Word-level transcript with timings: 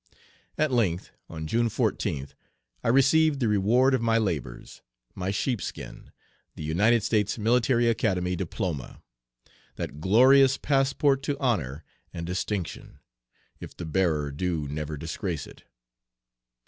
At 0.57 0.71
length, 0.71 1.11
on 1.29 1.45
June 1.45 1.67
14th, 1.67 2.33
I 2.83 2.87
received 2.87 3.39
the 3.39 3.47
reward 3.47 3.93
of 3.93 4.01
my 4.01 4.17
labors, 4.17 4.81
my 5.13 5.29
"sheepskin," 5.29 6.11
the 6.55 6.63
United 6.63 7.03
States 7.03 7.37
Military 7.37 7.87
Academy 7.87 8.35
Diploma, 8.35 9.03
that 9.75 10.01
glorious 10.01 10.57
passport 10.57 11.21
to 11.21 11.37
honor 11.39 11.83
and 12.11 12.25
distinction, 12.25 12.97
if 13.59 13.77
the 13.77 13.85
bearer 13.85 14.31
do 14.31 14.67
never 14.67 14.97
disgrace 14.97 15.45
it. 15.45 15.65